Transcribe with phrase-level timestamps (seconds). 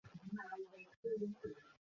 [0.03, 1.27] হ্যাঁ, অবশ্যই করি।